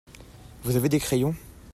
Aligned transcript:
Vous 0.63 0.77
avez 0.77 0.89
des 0.89 0.97
crayons? 0.99 1.35